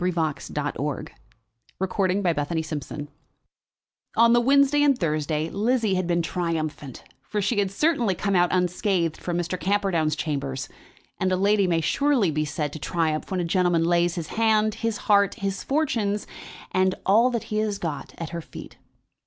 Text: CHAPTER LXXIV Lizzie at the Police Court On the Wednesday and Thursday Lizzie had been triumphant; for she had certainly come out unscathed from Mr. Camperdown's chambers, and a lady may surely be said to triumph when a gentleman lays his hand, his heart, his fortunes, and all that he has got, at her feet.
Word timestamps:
CHAPTER 0.03 0.19
LXXIV 0.19 0.49
Lizzie 0.49 0.57
at 0.57 0.73
the 2.35 2.45
Police 2.47 2.69
Court 2.71 3.07
On 4.17 4.33
the 4.33 4.41
Wednesday 4.41 4.81
and 4.81 4.97
Thursday 4.97 5.47
Lizzie 5.51 5.93
had 5.93 6.07
been 6.07 6.23
triumphant; 6.23 7.03
for 7.21 7.39
she 7.39 7.59
had 7.59 7.69
certainly 7.69 8.15
come 8.15 8.35
out 8.35 8.49
unscathed 8.51 9.15
from 9.17 9.37
Mr. 9.37 9.59
Camperdown's 9.59 10.15
chambers, 10.15 10.67
and 11.19 11.31
a 11.31 11.37
lady 11.37 11.67
may 11.67 11.81
surely 11.81 12.31
be 12.31 12.45
said 12.45 12.73
to 12.73 12.79
triumph 12.79 13.29
when 13.29 13.41
a 13.41 13.45
gentleman 13.45 13.83
lays 13.83 14.15
his 14.15 14.29
hand, 14.29 14.73
his 14.73 14.97
heart, 15.05 15.35
his 15.35 15.63
fortunes, 15.63 16.25
and 16.71 16.95
all 17.05 17.29
that 17.29 17.43
he 17.53 17.57
has 17.59 17.77
got, 17.77 18.15
at 18.17 18.29
her 18.31 18.41
feet. 18.41 18.77